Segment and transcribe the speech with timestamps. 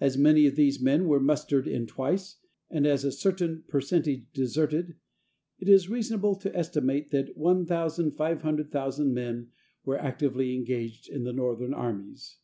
[0.00, 4.96] As many of these men were mustered in twice, and as a certain percentage deserted,
[5.60, 9.50] it is reasonable to estimate that 1,500,000 men
[9.84, 12.38] were actively engaged in the Northern armies.